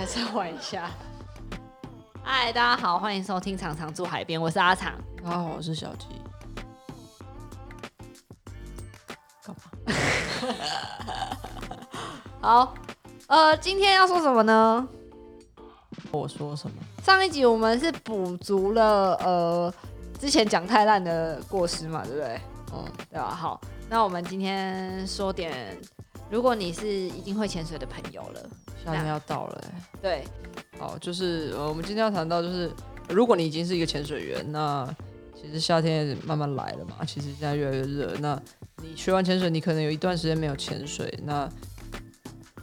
[0.00, 0.90] 还是要玩一下。
[2.24, 4.94] 嗨，大家好，欢迎收听《常常住海边》，我是阿常。
[5.22, 6.06] 大家好，我是小吉。
[9.44, 9.62] 干嘛？
[12.40, 12.74] 好，
[13.26, 14.88] 呃，今天要说什么呢？
[16.10, 16.76] 我说什么？
[17.04, 19.74] 上一集我们是补足了呃
[20.18, 22.40] 之前讲太烂的过失嘛，对不对？
[22.72, 23.34] 嗯，对吧？
[23.34, 25.76] 好，那我们今天说点，
[26.30, 28.40] 如果你是已经会潜水的朋友了，
[28.84, 29.72] 夏天要到了、欸。
[30.00, 30.24] 对，
[30.78, 32.70] 好，就是呃，我们今天要谈到就是，
[33.08, 34.88] 如果你已经是一个潜水员，那
[35.34, 37.04] 其实夏天也慢慢来了嘛。
[37.06, 38.40] 其实现在越来越热，那
[38.82, 41.12] 你学完潜水，你可能有一段时间没有潜水。
[41.24, 41.48] 那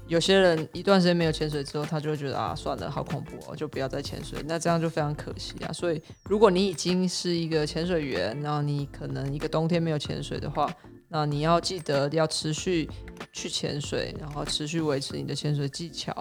[0.07, 4.39] 有些人一段时间没有潜水之后，他就会觉得啊，算了，好恐怖哦，就不要再潜水。
[4.45, 5.73] 那这样就非常可惜啊。
[5.73, 10.73] 所以，如果你已经是一个潜水员，然后你可能一个冬天没有潜水的话，
[11.09, 12.89] 那你要记得要持续
[13.31, 16.13] 去潜水，然后持续维持你的潜水技巧。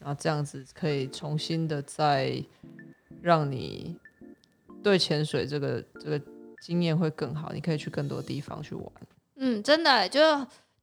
[0.00, 2.44] 然后这样子可以重新的再
[3.22, 3.96] 让你
[4.82, 6.20] 对潜水这个这个
[6.60, 8.92] 经验会更好，你可以去更多地方去玩，
[9.36, 10.20] 嗯，真的，就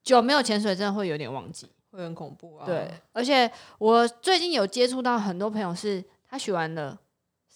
[0.03, 1.67] 久没有潜水，真的会有点忘记。
[1.91, 2.65] 会很恐怖啊。
[2.65, 6.99] 对，，而且我最近有接触到很多朋友，是他学完了，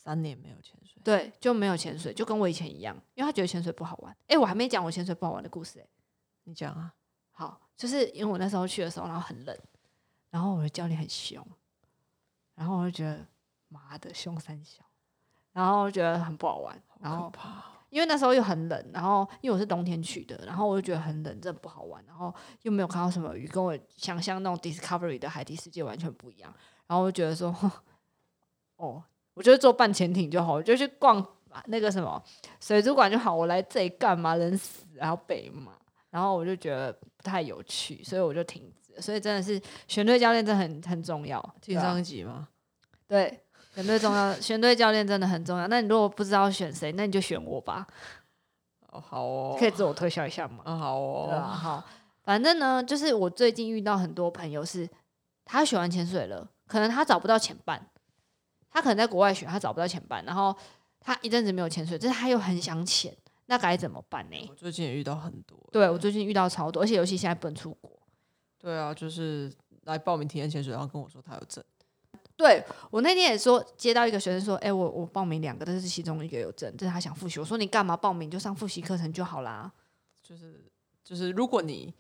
[0.05, 4.15] 三年没有潜水，对，就没有潜水，就跟我以前一样，因为他觉得潜水不好玩。
[4.27, 5.87] 哎，我还没讲我潜水不好玩的故事哎。
[6.43, 6.93] 你讲啊，
[7.31, 9.57] 好，就是因为我那时候去的时候，然后很冷，
[10.29, 11.43] 然后我的教练很凶，
[12.53, 13.25] 然后我就觉得
[13.67, 14.83] 妈的凶三小，
[15.53, 17.31] 然后我就觉得很不好玩，然后。
[17.91, 26.53] 因为那时候又很冷，然后因为我是冬天去的，然后我就觉得很冷，真的不好玩，然后又没有看到什么鱼，跟我想象那种 Discovery 的海底世界完全不一样，
[26.87, 27.55] 然后我就觉得说，
[28.75, 29.01] 哦，
[29.35, 31.23] 我就坐半潜艇就好，我就去逛
[31.67, 32.21] 那个什么
[32.59, 34.35] 水族馆就好，我来这里干嘛？
[34.35, 35.73] 人死然后被嘛，
[36.09, 39.01] 然后我就觉得不太有趣，所以我就停止了。
[39.01, 42.47] 所以真的是选对教练真的很很重要，对啊听上一集吗？
[43.07, 43.41] 对，
[43.73, 45.67] 选对重要，选对教练真的很重要。
[45.67, 47.85] 那你如果不知道选谁，那你就选我吧，
[48.91, 50.63] 哦，好哦，可以自我推销一下吗？
[50.65, 51.83] 嗯，好对啊，哦，好，
[52.23, 54.89] 反正呢，就是我最近遇到很多朋友是，
[55.43, 57.85] 他学完潜水了，可能他找不到潜伴，
[58.75, 60.53] 他可能在国外学，他找不到潜伴，然后
[60.99, 63.15] 他一阵子没有潜水，但是他又很想潜，
[63.45, 64.35] 那该怎么办呢？
[64.49, 65.57] 我最近也遇到很多。
[65.71, 67.89] 对我最近遇到超多，而且尤其现在不能出国。
[68.57, 69.49] 对啊，就是
[69.85, 71.63] 来报名体验潜水，然后跟我说他有证。
[72.35, 77.39] 对我那天也说，接到一个学生说，哎、我我报名两个，但是其中一个有证，但是他想复习。
[77.39, 78.29] 我说你干嘛报名？
[78.29, 79.71] 就上复习课程就好啦。
[80.21, 80.65] 就是
[81.01, 81.93] 就是，如果你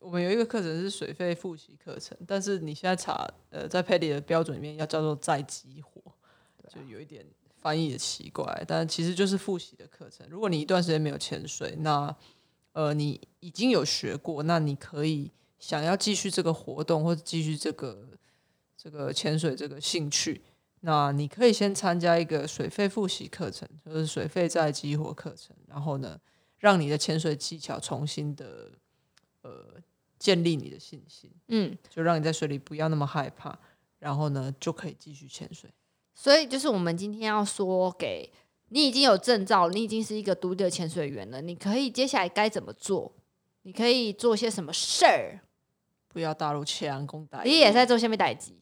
[0.00, 5.89] 我们有一个课程是水费复习课程，但是你现在查呃在佩里的标准里面要叫做再激活，
[6.72, 7.26] 就有一点
[7.58, 10.24] 翻译的奇怪，但其实就是复习的课程。
[10.30, 12.16] 如果你一段时间没有潜水，那
[12.72, 18.08] 呃你已经有学过，那你可以想要继续这个活动或者继续这个
[18.76, 20.42] 这个潜水这个兴趣。
[20.82, 26.18] 那你可以先参加一个水费复习课程，就是水费再激活课程，然后呢，
[26.58, 28.70] 让你的潜水技巧重新的
[29.42, 29.74] 呃
[30.18, 33.58] 建立你的信心，嗯，就让你在水里不要那么害怕，
[33.98, 35.68] 然后呢就可以继续潜水。
[36.20, 38.30] 所以就是我们今天要说给
[38.68, 43.10] 你已经有证照，你已经是一个独立的潜水员了，你可以接下来该怎么做？
[43.62, 45.40] 你可以做些什么事儿？
[46.08, 47.42] 不要大陆强攻打。
[47.42, 48.52] 你也在做下面代志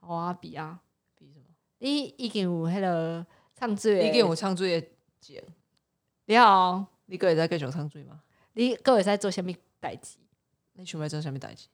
[0.00, 0.80] 好啊，比啊，
[1.16, 1.46] 比什么？
[1.78, 3.26] 你已经有迄个
[3.58, 4.88] 唱水的，你给我唱最的
[5.22, 5.42] 剪，
[6.26, 8.20] 你好，你个也在继续唱最吗？
[8.52, 10.18] 你哥也在做下面代志？
[10.74, 11.68] 你想要做下面代志？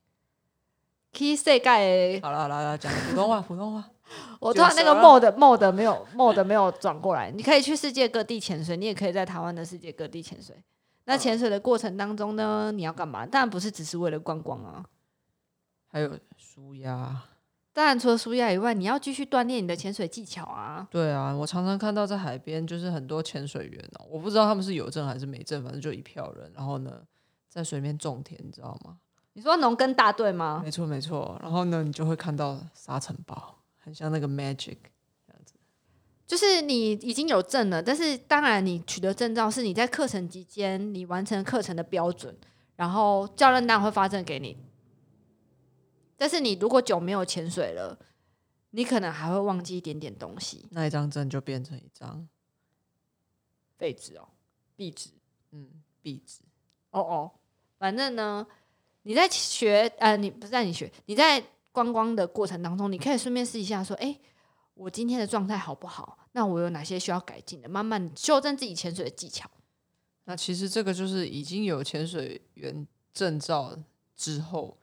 [1.10, 3.90] 去世界的，好了好了，好了讲普通话，普通话。
[4.40, 7.30] 我突然那个 mode mode 没有 mode 没有转过来。
[7.30, 10.56] 你可以去世界各地潜水，你也可以在台湾的世界各地潜水。
[11.04, 13.26] 那潜水的过程当中呢，你要干嘛？
[13.26, 14.84] 当然不是只是为了观光啊。
[15.86, 17.22] 还有舒压。
[17.72, 20.86] 当然，除了舒压以外，你要继续锻炼你的潜水技巧啊。
[20.90, 27.02] 对啊，我常常看到在海边，就是很多潜水员哦，我不知道他们是有证还是没证，反正就一票人，然后呢，
[27.48, 28.98] 在水面种田，你知道吗？
[29.32, 30.60] 你说农耕大队吗？
[30.64, 34.78] 没错没错，然后呢，你就会看到沙尘暴，很像那个 magic。
[36.26, 42.34] 就是你已经有证了，但是当然你取得证照是你在课程期间你完成课程的标准，
[42.76, 44.56] 然后教练当然会发证给你。
[46.16, 47.98] 但是你如果久没有潜水了，
[48.70, 52.26] 你可能还会忘记一点点东西，那一张证就变成一张
[53.76, 54.28] 废纸哦，
[54.74, 55.10] 壁纸。
[55.50, 55.68] 嗯
[56.00, 56.40] 壁纸。
[56.90, 57.30] 哦哦，
[57.78, 58.46] 反正呢，
[59.02, 64.16] 你在学呃，你不是在你学，你在观光的过程当中，你可以顺便试一下，说，哎，
[64.74, 66.16] 我今天的状态好不好？
[66.30, 67.68] 那我有哪些需要改进的？
[67.68, 69.50] 慢慢修正自己潜水的技巧。
[70.26, 73.76] 那其实这个就是已经有潜水员证照
[74.14, 74.78] 之后，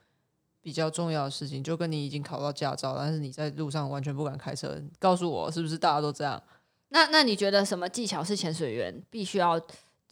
[0.60, 6.42] 比较重要的事情，就跟你已经考到驾照，但是你在路上完全不敢开车，告诉我是不是大家都这样？
[6.90, 9.58] 那那你觉得什么技巧是潜水员必须要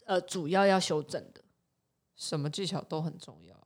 [0.06, 1.42] 呃主要要修正的？
[2.16, 3.59] 什么技巧都很重要啊。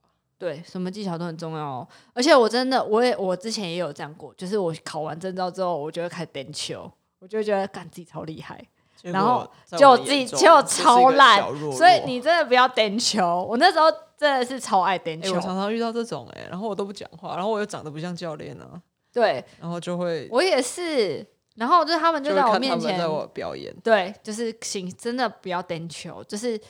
[0.44, 1.88] 对，什么技巧都很重要哦。
[2.12, 8.62] 而且我真的，我也我之前也有这样过，就是我考完证照之后，我就会开始颠球，我就会觉得干自己超厉害，
[9.00, 11.42] 然后就我自己就超烂，
[11.72, 13.42] 所以你真的不要颠球。
[13.48, 18.78] 我那时候真的是超爱颠球，我常常遇到这种哎，然后我都不讲话，然后我又长得不像教练啊，
[19.14, 26.60] 对，然后就会我也是，然后就是他们就在我面前在我表演，对，就是请，真的不要颠球，就是。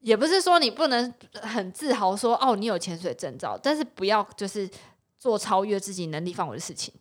[0.00, 1.12] 也不是说你不能
[1.42, 4.68] 很自豪说哦，你有潜水证照，但是不要就是
[5.18, 6.94] 做超越自己能力范围的事情。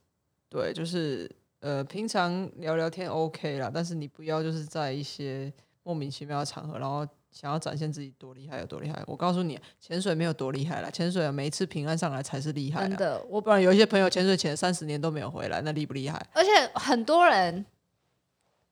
[0.49, 1.29] 对，就是
[1.59, 5.53] 呃，平常聊聊天 OK 啦，但是你不要就是在一些
[5.83, 9.03] 莫名其妙的场合，然后想要展现自己多厉害有多厉害。
[9.05, 12.87] 我告诉你，潜水没有多厉害啦，潜水每一次平安上来才是厉害。
[12.87, 16.25] 真的，我不然有一些朋友潜水潜三十年都没有回来，那厉不厉害？
[16.33, 17.63] 而且很多人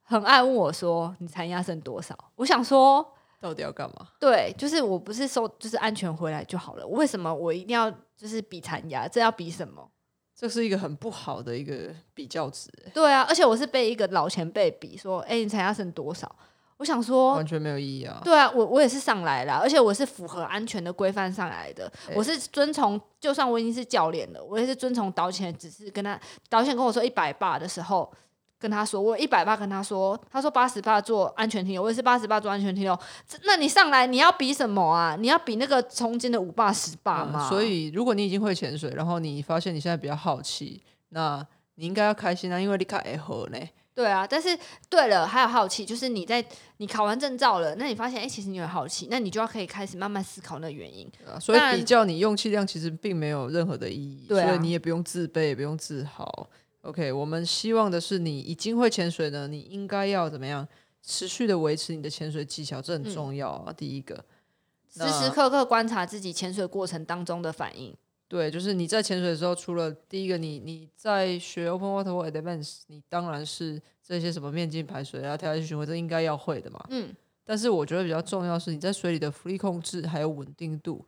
[0.02, 3.15] 很爱问我说：“你残压剩多少？”我想说。
[3.46, 4.08] 到底要干嘛？
[4.20, 6.88] 对，就是我不是说就是安全回来就好了。
[6.88, 9.08] 为什么我一定要就是比残压？
[9.08, 9.88] 这要比什么？
[10.36, 12.68] 这是一个很不好的一个比较值。
[12.92, 16.36] 对啊，而且我是被一个老前辈比说，哎，你残压剩多少？
[16.78, 18.20] 我想说完全没有意义啊。
[18.24, 21.92] 对啊，我我也是上来了，而且我是符合安全的规范上来的。
[22.16, 26.20] 我是遵从，就算我已经是教练了，我也是遵从导潜只是，跟他
[26.50, 28.12] 导潜跟我说一百八的时候。
[28.58, 32.98] 跟他说，我一百八跟他说，他说八十八做安全停留，我也是八十八做安全停留。
[33.44, 35.16] 那你上来你要比什么啊？
[35.20, 37.50] 你要比那个中间的五八十八吗？
[37.50, 43.60] 所以如果你已经会潜水，然后你发现你现在比较好奇，那你应该要开心啊，因为你考 A 和呢。
[43.94, 44.50] 对啊，但是
[44.90, 46.44] 对了，还有好奇，就是你在
[46.78, 51.10] 你考完证照了，那你发现哎，其实你有好奇，那你就要可以开始慢慢思考那原因。
[51.40, 56.46] 所以比较你用气量其实并没有任何的意义，所以你也不用自卑，也不用自豪。
[56.86, 60.68] OK，我们希望的是你已经会潜水呢，你应该要怎么样
[61.02, 63.74] 持续的维持你的潜水技巧，这很重要啊。
[63.74, 64.24] 第一个，
[64.94, 67.96] 时时刻刻观察自己潜水过程当中的反应。
[68.28, 76.86] 对，就是你在潜水的时候，除了第一个，你你在学 Open Water 或 Advance，你当然是这些什么面镜排水啊、跳下去巡回，这应该要会的嘛。
[76.90, 77.16] 嗯。
[77.44, 81.04] 但是我觉得比较重要是你在水里的浮力控制还有稳定度，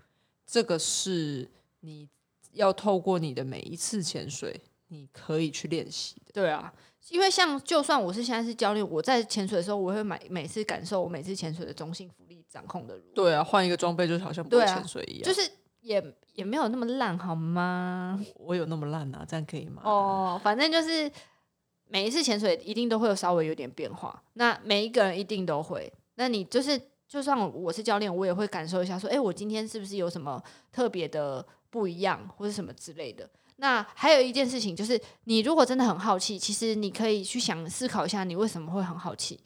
[0.46, 1.48] 这个是
[1.82, 2.10] 你
[2.54, 4.60] 要透过你的每一次潜水。
[4.90, 6.74] 你可以去练习的，对啊，
[7.10, 12.98] 因为像就算我是现在是教练，我在潜水的时候，我会每每次感受我每次潜水的中性浮力掌控的。
[13.14, 15.50] 对啊，换一个装备就好像不会潜水一样，就是
[15.82, 16.02] 也
[16.34, 18.20] 也没有那么烂，好吗？
[18.36, 19.26] 我有那么烂啊？
[19.28, 19.82] 这样可以吗？
[19.84, 21.12] 哦，反正就是
[21.90, 25.92] 每一次潜水一定都会有稍微有点变化，那每一个人一定都会。
[26.16, 30.42] 那你就是就算我是教练，我也会感受一下，说，哎，我今天是不是有什么
[30.72, 33.30] 特别的不一样，或者什么之类的。
[33.58, 39.40] 那还有一件事情，就是你如果真的很好奇，其实你可以去想思考一下，你为什么会很好奇？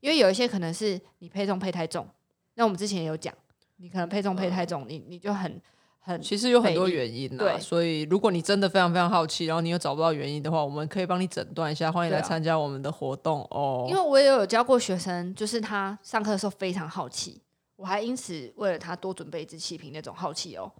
[0.00, 2.06] 因为有一些可能是你配重配太重。
[2.56, 3.34] 那我们之前也有讲，
[3.78, 5.60] 你可能配重配太重，你你就很
[5.98, 7.58] 很其实有很多原因呐。
[7.58, 11.90] 所以如果你真的非常非常好奇，然后你又找不到原因的话，我们可以帮你诊断一下。
[11.90, 13.86] 欢迎来参加我们的活动哦。
[13.88, 17.40] 因为我也有教过学生，就是他上课的时候非常好奇，
[17.76, 20.70] 我还因此为了他多准备一支气瓶那种好奇哦。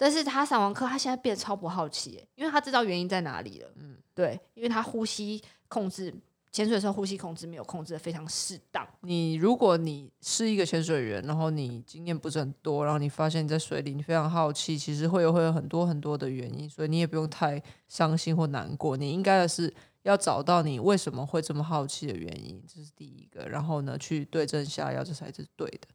[0.00, 3.68] 但是他上完课，他现在变得超不好奇，因为他知道原因在哪里了。
[3.74, 6.14] 嗯，对，因为他呼吸控制，
[6.52, 8.86] 潜水的时候呼吸控制没有控制的非常适当。
[9.00, 18.96] 你如果你是一个潜水员，然后你经验不是很多，然后你发现你在水里你非常好奇，其实会有会有很多很多的原因，所以你也不用太伤心或难过。
[18.96, 19.74] 你应该的是
[20.04, 23.48] 要找到你为什么会这么好奇的原因，这是第一个。
[23.48, 25.88] 然后呢，去对症下药，这才是对的。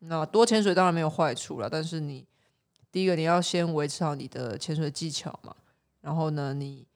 [0.00, 2.26] 那多潜水当然没有坏处了，但是你。
[2.96, 5.54] 第一个，你要先维持好你的潜水技巧嘛。
[6.00, 6.86] 然后呢，你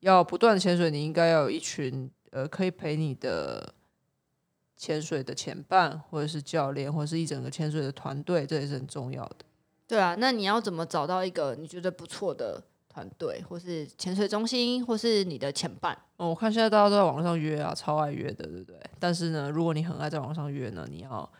[0.00, 3.72] 要不断潜水，你应该要有一群呃可以陪你的
[4.76, 9.36] 潜水的前伴，或者是教练，或者是一整个潜水的团队，这也是很重要的。
[9.86, 15.96] 对啊，那你要怎么找到一个你觉得不错的团队，或是潜水中心，或是你的前伴？
[16.18, 18.78] 哦，我看现在大家都在网络上约啊，超爱约的，对不对？
[19.00, 21.32] 但是呢，如果你很爱在网上约呢，你要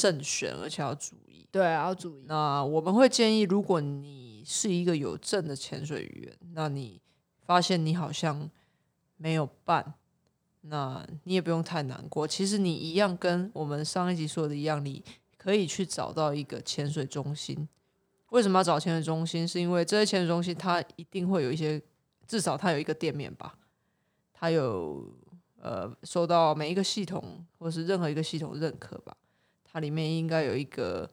[0.00, 1.46] 慎选，而且要注意。
[1.50, 2.24] 对，要注意。
[2.26, 7.00] 那我们会建议，如果你是一个有证的潜水员，那你
[7.44, 8.50] 发现你好像
[9.16, 9.94] 没有办，
[10.62, 12.26] 那你也不用太难过。
[12.26, 15.04] 其实你一样跟我们上一集说的一样，你
[15.36, 17.68] 可以去找到一个潜水中心。
[18.30, 19.46] 为什么要找潜水中心？
[19.46, 21.80] 是因为这些潜水中心它一定会有一些，
[22.26, 23.58] 至少它有一个店面吧，
[24.32, 25.14] 它有
[25.60, 29.14] 呃受到每一个系统或是任何一个系统认可吧，
[29.72, 31.10] 它里面应该有一个。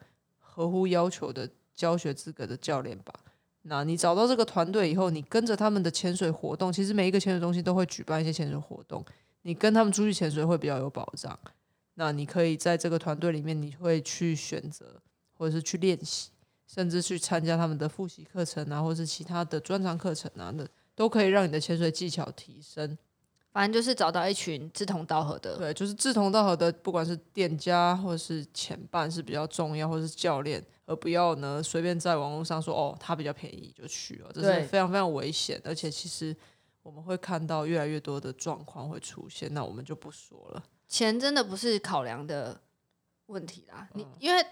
[0.52, 3.14] 合乎要求的教学资格的教练吧。
[3.62, 9.06] 那你找到这个团队以后，你跟着他们的潜水活动，其实每一个潜水中心都会举办一些潜水活动，
[9.44, 11.40] 你跟他们出去潜水会比较有保障。
[11.94, 15.02] 那你可以在这个团队里面，你会去选择，
[15.38, 16.32] 或者是去练习，
[16.68, 22.98] 甚至去参加他们的复习课程啊，或是其他的专长课程啊，那都可以让你的潜水技巧提升。
[23.52, 35.60] 反正就是找到一群志同道合的，对，就是志同道合的，不管是店家或者是前伴是比较重要，或者是教练，而不要呢随便在网络上说哦，他比较便宜就去了，这是非常非常危险。
[35.66, 36.36] 而且其实
[36.84, 40.64] 我们会看到越来越多的状况会出现，那我们就不说了。
[40.88, 42.62] 钱真的不是考量的
[43.26, 44.46] 问题啦，你因为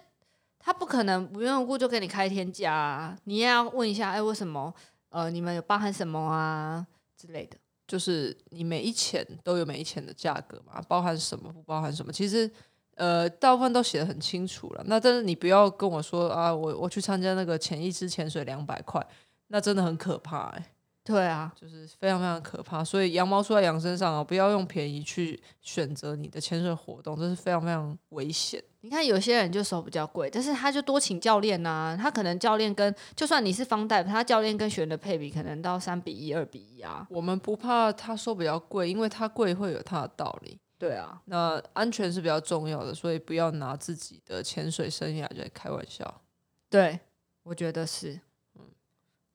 [0.60, 4.74] 他不可能无缘无故就给你开天价啊，你也要问一下，哎，为什么？
[5.10, 6.86] 呃，你们有包含什么啊
[7.16, 7.58] 之类的？
[7.88, 12.50] 就是你每一钱都有每一钱的价格嘛，包含什么不包含什么，其实
[12.96, 14.84] 呃大部分都写的很清楚了。
[14.88, 19.06] 那但是你不要跟我说啊，我我去参加那个潜意识潜水两百块，
[19.48, 20.66] 那真的很可怕哎。
[21.08, 24.22] 对啊，就是非常非常可怕，所以羊毛出在羊身上啊！
[24.22, 28.62] 不要用便宜去选择你的潜水活动，这是非常非常危险。
[28.82, 37.08] 你看有些人就手比较贵，但是他就多请教练呐，他可能教练跟就算你是方代，他教练跟学员的配比可能到三比一、二比一啊。
[37.10, 40.60] 我们不怕他说比较贵，因为他贵会有他的道理。
[40.78, 46.22] 对啊，那安全是比较重要的，所以不要拿自己的潜水生涯在开玩笑。
[46.70, 47.00] 对，
[47.44, 48.20] 我觉得是。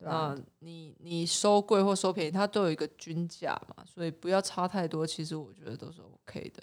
[0.04, 5.06] 那你你收贵或收便宜，它都有一个均价嘛，所以不要差太多。
[5.06, 6.62] 其实我觉得都是 OK 的。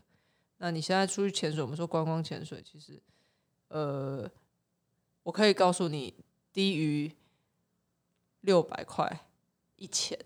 [0.57, 3.01] 那你现在出去潜水，我们说观光潜水，其实
[3.69, 4.29] 呃，
[5.23, 6.13] 我可以告诉你，
[6.51, 7.09] 低于
[8.41, 9.25] 六百块
[9.77, 10.19] 一潜，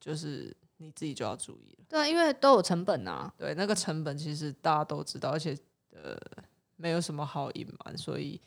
[0.00, 1.84] 就是你自己就要注意了。
[1.88, 3.32] 对啊，因为都有成本啊。
[3.36, 5.54] 对，那个成本其实大家都知道，而且
[5.90, 6.16] 呃，
[6.76, 8.40] 没有什么好隐瞒，所以。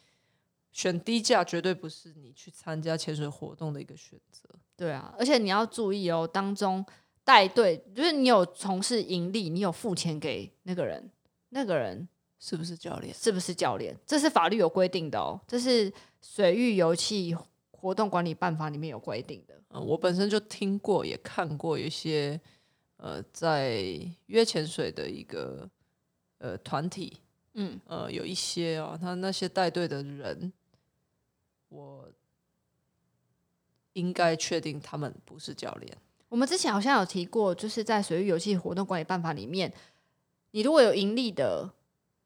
[0.76, 4.50] 选低价绝对不是你去参加潜水活动的一个选择。
[4.76, 6.86] 对啊，而且你要注意哦，当中
[7.24, 11.10] 带队就是你有从事盈利，你有付钱给那个人，
[11.52, 12.06] 那个人
[12.40, 13.14] 是不是教练？
[13.14, 13.96] 是不是教练？
[14.06, 15.90] 这是法律有规定的哦，这是
[16.22, 17.34] 水域油气
[17.72, 19.56] 活动管理办法里面有规定的。
[19.70, 22.38] 嗯，我本身就听过，也看过一些
[22.98, 23.82] 呃，在
[24.26, 25.70] 约潜水的一个
[26.40, 27.22] 呃团体，
[27.54, 30.52] 嗯呃，有一些哦，他那些带队的人。
[31.70, 32.10] 我
[33.94, 35.98] 应该确定他们不是教练。
[36.30, 39.72] 我们之前好像有提过，就是在水域游戏活动管理办法里面，
[40.52, 41.72] 你如果有盈利的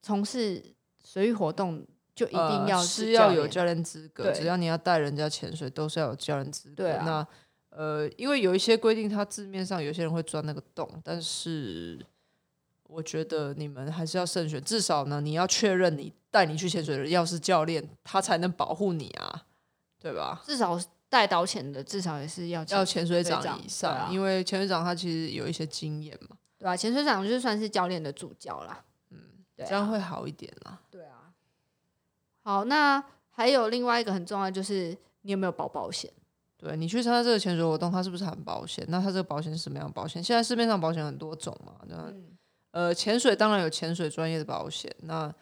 [0.02, 4.32] 从事水域活动，就一定要是要有教练资格。
[4.32, 6.84] 只要你要带人家潜水，都是要有教练资格。
[7.04, 7.26] 那
[7.70, 12.04] 呃，因为有一些规定，它字面上有些人会钻那个洞，但是
[12.90, 14.62] 我觉得你们还是要慎选。
[14.64, 16.14] 至少呢，你要确认你。
[16.32, 19.48] 带你去潜水的要是教练，他才能保护你啊，
[19.98, 20.40] 对吧？
[20.46, 20.80] 至少
[21.10, 26.78] 带导潜的，至少也是要要潜水长以上，因为潜水长他其实有一些经验嘛，对吧？
[26.78, 29.18] 潜水长就算是教练的助教啦，嗯，
[29.58, 30.80] 这样会好一点啦。
[30.92, 31.34] 对啊，
[32.44, 36.14] 好，那还有另外一个很重要，就是你有没有保保险？
[36.58, 38.86] 对你去参加这个潜水活动，它是不是含保险？
[38.88, 40.24] 那它这个保险是什么样的保险？
[40.24, 42.14] 现在市面上保险很多种嘛，那
[42.72, 45.34] 呃，潜水当然有潜水专业的保险，那。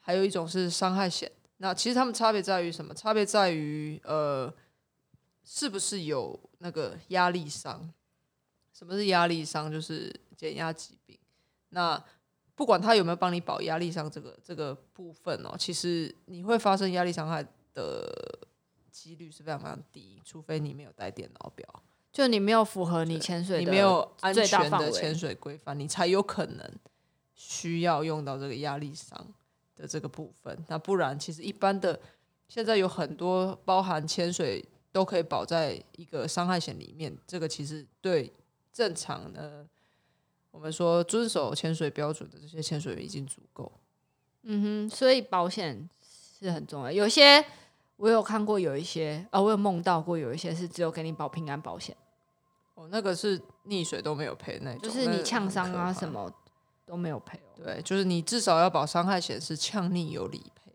[0.00, 2.94] 还有一种是伤害险，那其实他们差别在于什么？
[2.94, 4.50] 差别在于呃，
[5.44, 7.92] 是不是有那个压力伤？
[8.72, 9.70] 什么是压力伤？
[9.70, 11.18] 就是减压疾病。
[11.68, 12.02] 那
[12.54, 17.44] 不管他有没有帮你保压力伤这个这个部分哦，其实你会发生压力伤害
[17.74, 18.48] 的
[18.90, 21.82] 几率是非常非常低，除非你没有带电脑表，
[22.12, 26.70] 就你没有符合你潜水你没有安全的潜水规范，你才有可能
[27.34, 29.26] 需要用到这个压力伤。
[29.80, 32.00] 的这个部分，那不然其实一般的
[32.48, 34.60] 现在有很多包含潜水
[34.90, 38.32] 都可以保在一个伤害险里面，这个其实对
[38.72, 39.64] 正常的
[40.50, 43.70] 我们说遵守潜水标准的这些潜水员已经足够。
[44.42, 46.90] 嗯哼，所以保险是很重要。
[46.90, 47.44] 有些
[47.98, 51.94] 我有看过，有一些啊，我有梦到过，有一些是只有给你保平安保险。
[52.74, 56.32] 哦，那个是溺水都没有赔那种，就是你呛伤啊什么。
[56.86, 57.62] 都没有赔哦。
[57.62, 60.72] 对，就是你至少要保伤害险，是呛溺有理赔。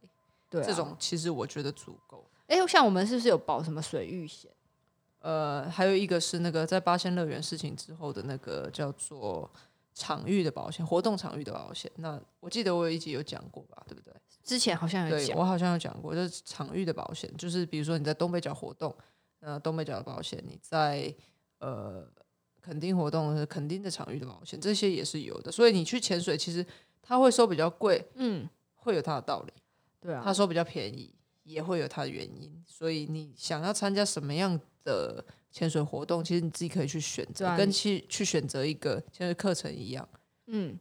[0.47, 2.23] 对，这种其实我觉得足够。
[2.45, 4.51] 哎，像我们是不是有保什么水域险？
[5.21, 9.49] 呃，还有一个是那个在八仙乐园事情之后的那个叫做
[9.95, 11.91] 场域的保险，活动场域的保险。
[11.95, 14.13] 那我记得我有一集有讲过吧，对不对？
[14.43, 18.95] 之前好像有讲，我好像有讲过，就是场域的保险，就是比如说你在东北角活动，
[19.39, 21.13] 呃，东北角的保险，你在
[21.59, 22.07] 呃。
[22.65, 25.51] 垦丁活动是肯定的场域的保险，这些也是有的。
[25.51, 26.65] 所以你去潜水，其实
[27.01, 29.51] 他会收比较贵，嗯，会有他的道理。
[29.99, 32.63] 对啊，他收比较便宜，也会有它的原因。
[32.65, 40.07] 所以你想要参加什么样的潜水活动，其实你自己可以去选择，跟去去选择一个潜水课程一样。
[40.47, 40.79] 嗯，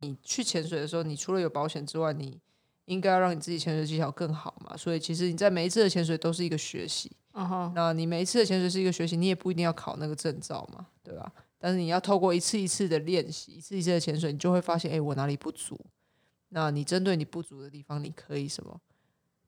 [0.00, 2.40] 你去潜水的时候，你除了有保险之外，你
[2.86, 4.76] 应该要让你自己潜水技巧更好嘛。
[4.76, 7.10] 所以其实你在每一次的潜水都是一个学习。
[7.32, 11.32] 嗯哼，那你每一次的潜水是一个学习，你也不一定要考那个证照嘛，对吧？
[11.58, 15.78] 但是你要透过一次一次的练习，一次一次的潜水，你就会发现，哎、我哪里不足？
[16.48, 18.80] 那你针对你不足的地方，你可以什么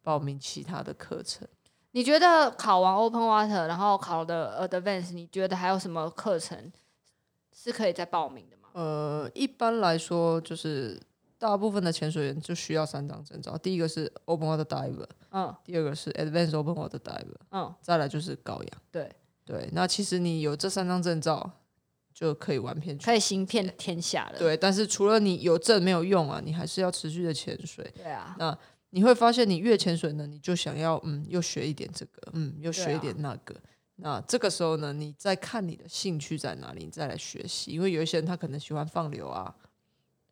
[0.03, 1.49] 报名其他的课程？
[1.91, 6.73] 你觉得考完 Open Water，然后考的 Advance，你觉得还有什么课程
[7.53, 8.62] 是可以再报名的吗？
[8.73, 11.01] 呃，一般来说，就是
[11.39, 18.83] 大部分的潜水员就需要三张证照，第一个是 Open Water Diver，嗯第二个是 Advanced Open Water Diver，嗯，再来就是高氧。
[18.91, 19.11] 对，
[19.45, 21.51] 对，那其实你有这三张证照
[22.15, 24.39] 就可以玩遍全可以行遍天下了。
[24.39, 27.93] 对，但是除了你有证没有用啊，你还是要持续的潜水。
[27.97, 28.57] 对啊，那
[28.91, 33.55] 你会发现，你越潜水呢，你就想要嗯，又学一点这个，嗯，又学一点那个。
[34.03, 37.71] 那这个时候呢，你再看你的兴趣在哪里，你再来学习。
[37.71, 39.55] 因为有一些人他可能喜欢放流啊，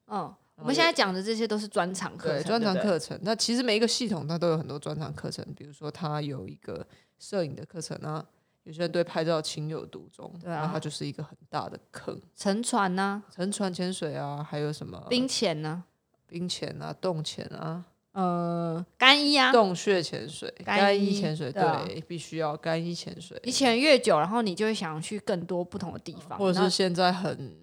[0.08, 3.16] 嗯，我们现在讲的这些都是专场课程，专长对不对课程。
[3.22, 6.84] 那其实每一个系统它都有很多专场课程，比如说它有一个
[7.20, 8.26] 摄影的课程啊，
[8.64, 12.20] 有些人对拍照情有独钟，对啊那它就是一个很大的坑。
[12.34, 15.84] 沉船呢、沉船潜水啊，还有什么冰潜呢、
[16.26, 17.84] 冰潜啊、洞潜啊。
[18.12, 18.99] 呃，干
[19.30, 27.54] 衣啊，洞穴潜水、干干衣衣潜水，对，必须要干衣潜水，你潜越久，然后你就会想去更多不同的地方，或者是现在很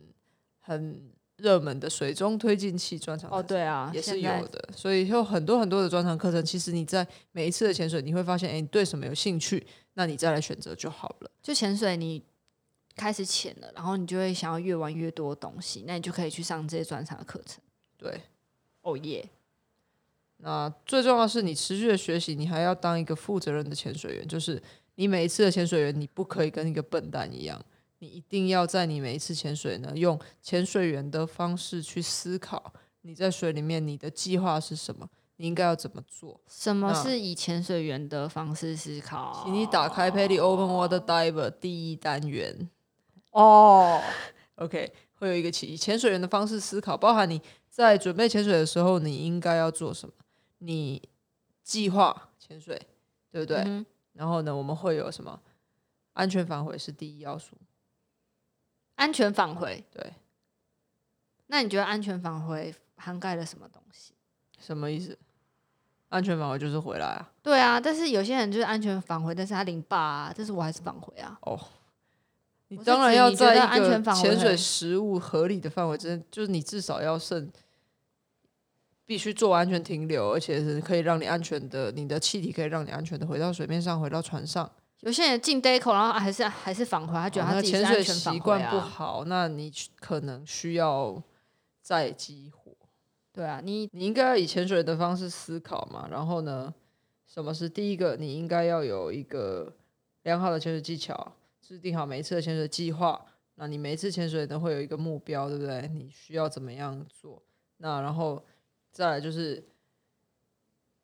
[0.59, 1.01] 很
[1.37, 6.43] 热门的水中推进器专场哦，对啊，也是有的，所以有很多很多的专场课程。
[6.43, 11.31] 其实你在每一次的潜水，你会发现，哎，你对什么有兴趣，那你再来选择就好了。
[11.41, 12.23] 就潜水你。
[12.95, 17.61] 开始潜了，然后你就会想要越玩越多东西，那你就可以去上这些专场的课程。
[17.95, 18.19] 对，
[18.81, 19.23] 哦耶！
[20.37, 24.61] 那最重要的是你持续的学习，你还要当一个负责任的潜水员，就是
[24.95, 27.59] 你每一次的潜水员，你不可以跟一个笨蛋一样，
[27.99, 36.39] 你一定要在你每一次潜水呢，用潜水员的方式去思考你在水里面你的计划是什么，你应该要怎么做。
[36.47, 39.41] 什么是以潜水员的方式思考？
[39.43, 42.69] 请你打开 Paddy Open Water Diver 第一单元
[43.31, 44.01] 哦
[44.55, 50.13] ，，OK，会有一个起以潜水员的方式思考，包含你在准备潜水的时候，你应该要做什么，
[50.59, 51.07] 你
[51.63, 52.79] 计划潜水，
[53.31, 53.57] 对不对？
[53.57, 55.39] 嗯然后呢，我们会有什么？
[56.13, 57.55] 安全返回是第一要素。
[58.95, 59.83] 安全返回。
[59.91, 60.13] 对，
[61.45, 64.13] 那你觉得安全返回涵盖了什么东西？
[64.57, 65.15] 什么意思？
[66.09, 67.31] 安全返回就是回来啊。
[67.43, 71.37] 对啊，但是有些人就是安全返回，但是他零八啊，但是我还是返回啊。
[71.41, 71.59] 哦，
[72.69, 77.51] 你当然要在安全个返回潜水食物合理的范围之内，就是你至少要剩，
[79.07, 84.69] 必须做安全停留，而且是可以让你安全的，你的气体可以让你安全的回到水面上，回到船上。
[84.99, 88.81] 有些人进口，然后还是还是返回，他觉得他自己是潜水习惯不啊。
[88.81, 91.23] 好，那你可能需要
[91.81, 92.75] 再激活。
[93.31, 96.07] 对啊，你你应该要以潜水的方式思考嘛。
[96.11, 96.73] 然后呢，
[97.25, 98.17] 什么是第一个？
[98.17, 99.71] 你应该要有一个
[100.23, 103.23] 良好的潜水技巧，制定好每一次的潜水计划。
[103.55, 105.87] 那你每一次潜水呢，会有一个目标，对不对？
[105.93, 107.41] 你需要怎么样做？
[107.77, 108.43] 那然后
[108.97, 109.63] 再来就是，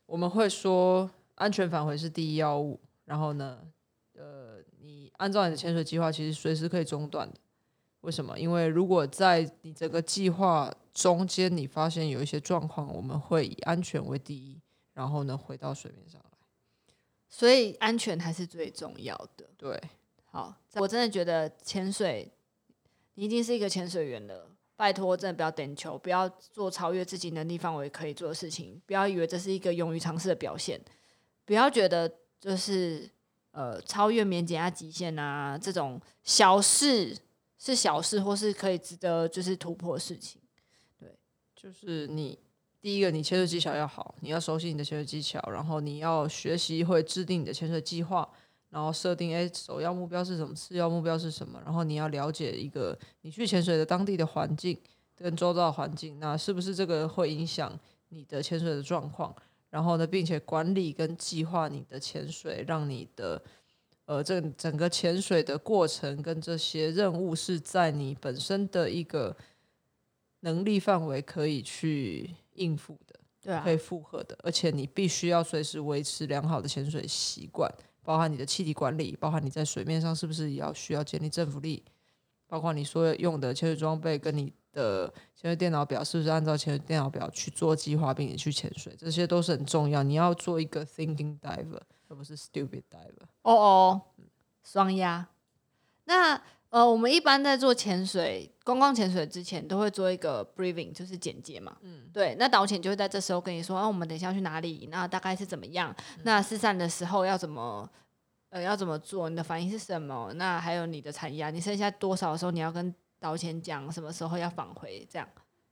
[0.07, 2.79] 我们会说安全返回是第一要务。
[3.05, 3.59] 然后呢，
[4.15, 7.37] 呃，你按照你的潜水计划，其实随时可以中断的。
[8.01, 8.39] 为什么？
[8.39, 14.59] 因为如果在你整个计划中间你发现有一些状况，我们会以安全为第一，
[14.93, 16.37] 然后呢回到水面上来。
[17.29, 19.47] 所以安全还是最重要的。
[19.55, 19.79] 对，
[20.25, 22.31] 好，我真的觉得潜水，
[23.13, 24.49] 你已经是一个潜水员了。
[24.75, 30.79] 拜托，真的不要点球，不要做超越自己能力范围可以做的事情，不要以为这是一个勇于尝试的表现，
[31.45, 33.09] 不要觉得就是
[33.51, 37.15] 呃超越免减压极限啊这种小事
[37.57, 40.41] 是小事，或是可以值得就是突破的事情。
[40.99, 41.15] 对
[41.55, 42.37] 就是你
[42.81, 48.27] 第一个，你潜水技巧要好，你要熟悉你的潜水技巧，然后你要学习会制定你的潜水计划，
[48.73, 54.75] 然后设定诶首要目标是什么，次要目标是什么，然后你要了解一个你去潜水的当地的环境
[55.15, 59.33] 跟周遭的环境，那是不是这个会影响你的潜水的状况？
[59.69, 63.41] 然后呢，并且管理跟计划你的潜水，让你的
[64.05, 69.35] 呃这整个潜水的过程跟这些任务是在你本身的一个
[70.39, 73.19] 能力范围可以去应付的。
[73.41, 77.69] 对啊可，以负荷的，而且你必须要随时维持良好的潜水习惯，
[78.03, 81.83] 包含你的气体管理，包含你在水面上是不是也要需要建立正浮力，
[82.47, 90.03] 包括你所有用的潜水装备跟你的潜水电脑表是不是按照潜水电脑表去做计划，并且去潜水，这些都是很重要。
[90.03, 93.25] 你要做一个 thinking diver，而不是 stupid diver。
[93.43, 94.01] 哦哦，
[94.63, 95.29] 双压。
[96.05, 101.75] 那呃，我们一般在做潜水、观光潜水之前，都会做一个 briefing，就是简介嘛。
[101.81, 102.35] 嗯，对。
[102.39, 104.87] 那导潜就会在这时候跟你说，啊，我们等一下要去哪里？
[104.89, 105.93] 那大概是怎么样？
[106.23, 107.89] 那失散的时候要怎么？
[108.49, 109.29] 呃，要怎么做？
[109.29, 110.31] 你的反应是什么？
[110.35, 115.05] 那还有你的残压，你剩下多少的时候，你要跟导潜讲什么时候要返回？
[115.11, 115.27] 这样，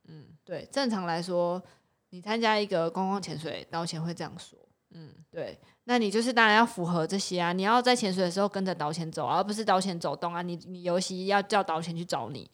[0.08, 0.68] 嗯，对。
[0.70, 1.62] 正常来说，
[2.10, 4.58] 你参加一个观光潜水，导潜会这样说，
[4.90, 5.58] 嗯，对。
[5.84, 10.42] 那你就是当然要符合这些啊，你要在潜水的时候跟着导潜走，而不是导潜走动啊。
[10.42, 12.50] 你你游戏要叫导潜去找你，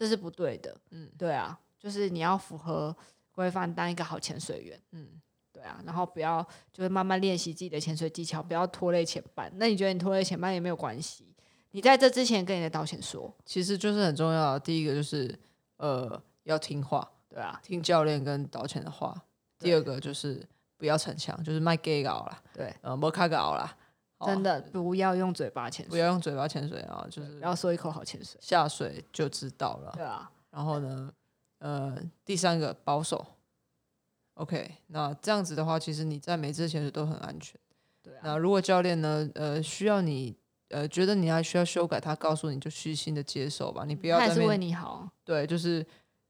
[0.00, 2.96] 这是不对的，嗯，对啊，就是你要符合
[3.30, 5.20] 规范，当一个好潜水员，嗯。
[5.52, 9.52] 对啊，然后不要就是慢慢练习自己的潜水技巧，不要拖累前半。
[9.56, 11.34] 那你觉得你拖累前半也没有关系？
[11.72, 14.60] 你在这之前跟你的导潜说，其实就是很重要的。
[14.60, 15.38] 第一个就是
[15.76, 19.14] 呃要听话，对啊，听教练跟导潜的话。
[19.58, 20.42] 第二个就是
[20.78, 23.76] 不要逞强，就是卖 gay 搞啦，对，呃，莫卡搞啦，
[24.26, 29.92] 真的不要用嘴巴潜水，不要用嘴巴潜水啊，就是不要说一口好潜水，下水就知道了。
[29.94, 31.12] 对啊，然后呢，
[31.58, 33.24] 呃，第三个保守。
[34.34, 37.60] OK，那这样子的话，其实你在每次潜水都很安全。
[38.02, 38.20] 对啊。
[38.24, 40.34] 那如果教练呢，呃，需要你，
[40.68, 44.18] 呃，觉得你还需要修改，他告诉你就虚心的接受吧，你不要。
[44.18, 45.10] 他是为你好。
[45.24, 45.86] 对，就是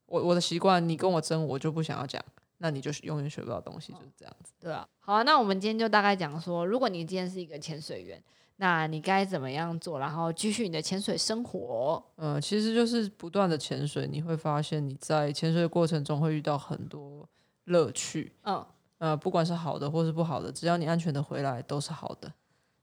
[0.07, 2.21] 我我的习惯，你跟我争，我就不想要讲，
[2.63, 4.53] 那你就是永远学不到东西，就是这样子。
[4.61, 4.87] 对啊。
[5.01, 8.23] 好啊，那我们今天就大概讲说，如果你今天是一个潜水员，
[8.57, 12.03] 那你该怎么样做，然后继续你的潜水生活？
[12.17, 17.29] 嗯，其实就是不断的潜水，你会发现你在潜水的过程中会遇到很多。
[17.65, 18.67] 乐趣，嗯，
[18.99, 22.33] 呃，不管是好的或是不好的，只要你安全的回来，都是好的。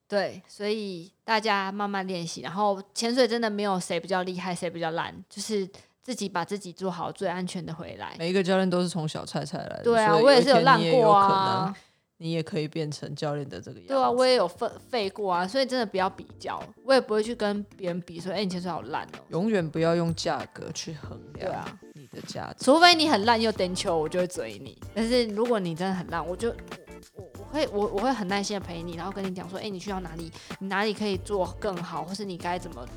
[0.07, 5.67] 对，所以大家慢慢练习，然后潜水真的没有谁比较厉害，谁比较烂，就是
[6.07, 8.15] 自己把自己做好，最安全的回来。
[8.17, 11.75] 每一个教练都是从小菜菜来的，对啊，我也是有烂过啊。
[12.19, 13.93] 你也可以变成教练的这个样子。
[13.93, 19.19] 对啊，我也有废废过啊，所以真的不要比较，我也不会去跟别人比，说，哎，你潜水好烂哦。
[19.31, 21.45] 永远不要用价格去衡量。
[21.45, 21.79] 对啊。
[22.13, 24.79] 的价值，除非你很烂又登球，我就会追你。
[24.95, 26.49] 但是如果你真的很烂，我就
[27.13, 32.87] 我我会我我会很耐心的陪你，然后跟你讲说，哎，你去到哪里，你哪里可以做更好，或是你该怎么。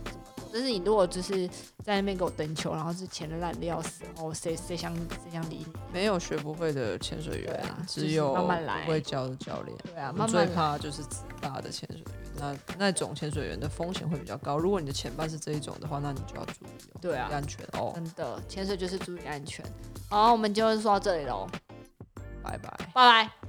[0.53, 1.49] 但是你如果就是
[1.85, 5.67] 在那边给我登球，然后是潜的烂的要死，然后谁谁想谁想理你？
[5.93, 9.77] 没有学不会的潜水员，只有慢慢来不会教的教练。
[9.85, 12.07] 对啊，慢慢最怕就是自大的潜水员。
[12.37, 14.57] 那那种潜水员的风险会比较高。
[14.57, 16.99] 如果你的前半是这一种的话，那你就要注意哦。
[17.01, 17.93] 对啊，安全哦。
[17.95, 19.65] 真的，潜水就是注意安全。
[20.09, 21.47] 好，我们今天就说到这里喽，
[22.43, 23.40] 拜拜，拜拜。